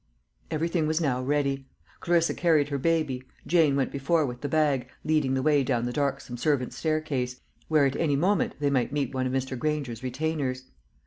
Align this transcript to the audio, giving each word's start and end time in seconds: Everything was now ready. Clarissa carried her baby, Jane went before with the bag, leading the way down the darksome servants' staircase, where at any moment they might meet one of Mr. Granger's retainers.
Everything 0.49 0.87
was 0.87 0.99
now 0.99 1.21
ready. 1.21 1.67
Clarissa 1.99 2.33
carried 2.33 2.69
her 2.69 2.79
baby, 2.79 3.21
Jane 3.45 3.75
went 3.75 3.91
before 3.91 4.25
with 4.25 4.41
the 4.41 4.49
bag, 4.49 4.87
leading 5.03 5.35
the 5.35 5.43
way 5.43 5.63
down 5.63 5.85
the 5.85 5.93
darksome 5.93 6.37
servants' 6.37 6.75
staircase, 6.77 7.39
where 7.67 7.85
at 7.85 7.95
any 7.95 8.15
moment 8.15 8.55
they 8.59 8.71
might 8.71 8.91
meet 8.91 9.13
one 9.13 9.27
of 9.27 9.31
Mr. 9.31 9.55
Granger's 9.55 10.01
retainers. 10.01 10.63